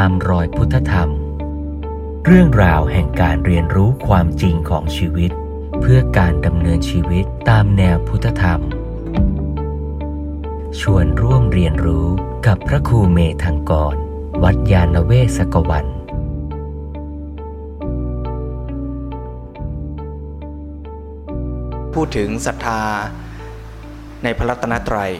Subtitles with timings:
[0.00, 1.10] ตามรอยพุทธธรรม
[2.26, 5.30] เรื่องราวแห่งการเรียนรู้ความจริงของชีวิต
[5.80, 8.60] เพื่อการดำเนินชีวิตตามแนวพุทธธรรม
[10.80, 12.06] ชวนร่วมเรียนรู้
[12.46, 13.96] กับพระครูเมธังกร
[14.42, 15.86] วัดยาณเวศกวัน
[21.94, 22.82] พูดถึงศรัทธา
[24.22, 25.12] ในพระรัตนตรัย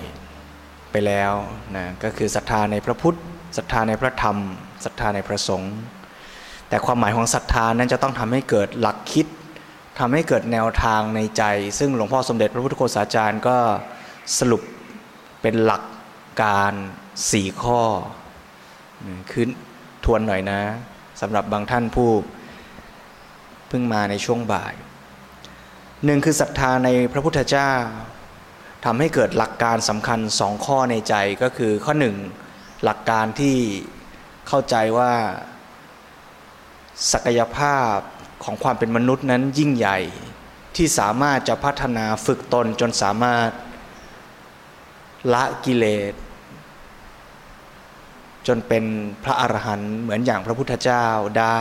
[0.90, 1.32] ไปแล้ว
[1.76, 3.18] นะก็คือศรัทธาในพระพุทธ
[3.56, 4.36] ศรัทธาในพระธรรม
[4.84, 5.74] ศรัทธาในพระสงฆ์
[6.68, 9.26] แต่ความหมายของศรัทธานั้นจะต้องทำให้เกิดหลักคิด
[9.98, 11.42] ทำให้เกิดแนวทางในใจ
[11.78, 13.56] ซึ่งหลวงพ่อสมเด็จพระพุทธโฆษาจารย์ก็
[14.38, 14.62] สรุป
[15.42, 15.82] เป็นหลัก
[16.42, 16.72] การ
[17.30, 17.82] สี่ข้อ
[19.30, 19.46] คือ
[20.04, 20.60] ทวนหน่อยนะ
[21.20, 22.10] สำหรับบางท่านผู้
[23.68, 24.74] เพิ่งมาในช่วงบ่าย
[26.04, 27.72] หนึ่งคือศรัทธาในพระพุทธเจ้า
[28.84, 32.16] ทำให้เกิดหลักการสำคัญสองข้อในใจก็คือข้อหนึ่ง
[32.84, 33.56] หลักการที่
[34.48, 35.12] เข้าใจว่า
[37.12, 37.96] ศักยภาพ
[38.44, 39.98] ของความเป็นมนุษย์นั้นยิ่งใหญ่
[40.76, 43.48] ที่สามารถจะพัฒนาฝึกตนจนสามารถ
[45.32, 46.14] ละกิเลส
[48.46, 48.84] จนเป็น
[49.24, 51.06] พระอรหันต์เหมือนอย่างพระพุทธเจ้า
[51.40, 51.46] ได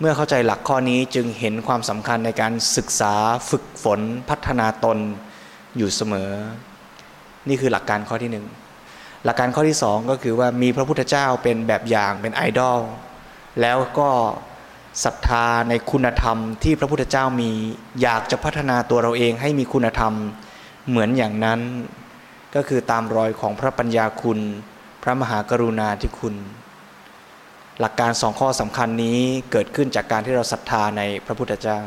[0.00, 3.14] เมื่อเข้าใจหลักข้อนี้จึงเห็นความสำคัญในการศึกษา
[3.50, 4.00] ฝึกฝน
[4.30, 4.98] พัฒนาตน
[5.76, 6.30] อยู่เสมอ
[7.48, 8.46] นี่คือหลักการข้อที่หนึ่ง
[9.24, 12.80] หลักการข้อที่สองก็คือว่ามีพระพุทธเจ้าเป็นแบบอย่างเป็นไอดอล
[13.60, 14.08] แล้วก็
[15.04, 17.50] ศรัทธาในคุณธรรมที่พระพุทธเจ้ามี
[18.02, 20.12] อยากจะพัฒนาตัวเราเองให้มีคุณธรรม
[20.88, 21.60] เหมือนอย่างนั้น
[22.54, 24.38] ก็คือตามรอยของพระปัญญาคุณ
[25.02, 26.34] พระมหากรุณาธิคุณ
[27.80, 29.18] หลักการสองข้อสำคัญนี้
[29.52, 31.78] เกิดขึ้นจากการที่เราศรัทธาในพระพุทธเจ้า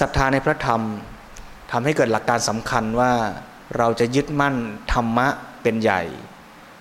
[0.00, 0.80] ศรัทธาในพระธรรม
[1.72, 3.12] ทำให้เกิดหลักการสำคัญว่า
[3.76, 4.56] เราจะยึดมั่น
[4.92, 5.28] ธรรมะ
[5.62, 6.02] เป็นใหญ่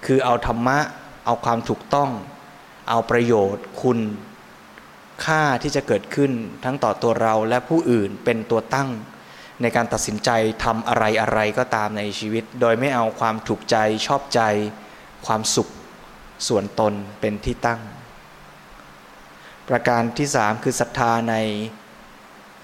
[0.05, 0.77] คือเอาธรรมะ
[1.25, 2.09] เอาความถูกต้อง
[2.89, 3.99] เอาประโยชน์คุณ
[5.25, 6.31] ค่าที่จะเกิดขึ้น
[6.63, 8.89] ทั้งต่อตัวเราและผู้อื่นเป็นตัวตั้ง
[9.61, 10.29] ในการตัดสินใจ
[10.63, 13.77] ทำอะไรอะไรก็ตามในชีวิต โดยไม่เอาความถูกใจ
[14.07, 14.41] ชอบใจ
[15.25, 15.69] ความสุข
[16.47, 17.81] ส่วนตนเป็นที่ตั้ง
[19.69, 21.35] ประการที่สามคือศรัทธาใน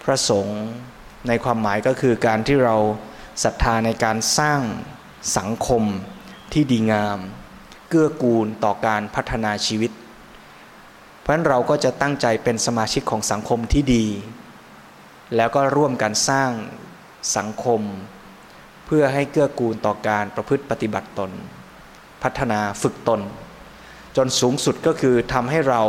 [0.04, 0.62] พระสงฆ์
[1.28, 2.76] ในความหมายก็คือการที่เรา
[3.44, 4.62] ศรัทธาในการสร้าง
[5.38, 5.84] สังคม
[6.54, 7.20] ที่ดีงาม
[7.90, 9.92] เกื้อกูลต่อการพัฒนาชีวิต
[11.20, 14.06] เพราะฉะนั้นเราก็จะตั้งใจเป็นสมาชิกของสังคมที่ดี
[15.36, 16.52] แล้วก็ร่วมกันสร้าง
[17.38, 17.82] สังคม
[18.86, 21.32] เพื่อให้เกื้อกูลต่อการประพฤติปฏิบัติตน
[22.24, 23.22] พัฒนาฝึกตน
[24.18, 25.82] จนสูงสุดก็คือทำให้เรา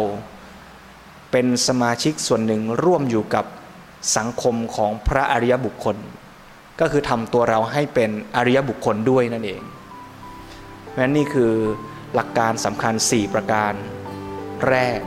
[1.31, 3.45] เป็นสมาชิกส่วนหนึ่งร่วมอยู่กับ
[4.17, 5.97] สังคมของพระอริยบุคคล
[6.81, 9.63] ก็คือทำตัวเราให้เป็นอริยบุคคลด้วยนั่นเอง
[10.89, 11.53] เพราะฉะนั้นนี่คือ
[12.15, 13.73] หลักการสำคัญ 4 ประการ
[14.69, 15.01] แรก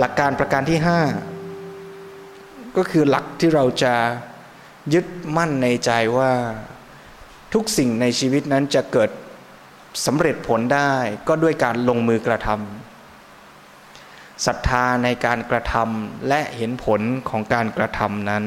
[0.00, 0.78] หลักการประการที่
[1.58, 3.94] 5 ก็คือหลักที่เราจะ
[4.92, 5.06] ยึด
[5.36, 6.32] มั่นในใจว่า
[7.54, 9.10] ทุกสิ่งในชีวิตนั้นจะเกิด
[10.06, 10.92] สำเร็จผลได้
[11.28, 18.44] ก็ด้วยการลงมือกระทำศรัทธาในการกระทำและเห็นผลของการกระทำนั้น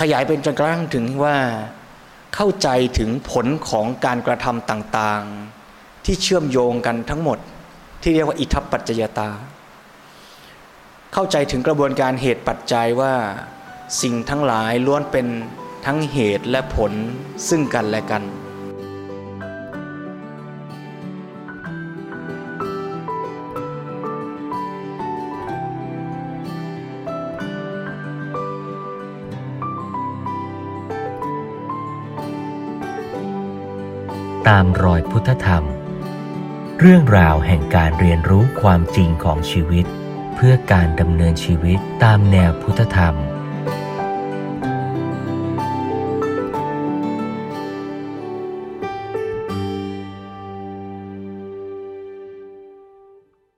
[0.00, 1.36] ขยายเป็นจนกระทั่งถึงว่า
[2.34, 7.38] เข้าใจถึงผลของการกระทำต่างๆ ที่เชื่อมโยงกันทั้งหมด
[8.02, 9.30] ที่เรียกว่าอิทัปปัจจยตา
[11.12, 13.14] เข้าใจถึงกระบวนการเหตุปัจจัยว่า
[14.00, 15.26] สิ่งทั้งหลายล้วนเป็น
[15.86, 16.92] ทั้งเหตุและผล
[17.48, 18.24] ซึ่งกันและกัน
[34.48, 35.64] ตามรอยพุทธธรรม
[36.80, 39.86] เรื่องราวแห่งการเรียนรู้ความจริงของชีวิต
[40.34, 43.16] เพื่อการดำเนินชีวิตตามแนวพุทธธรรม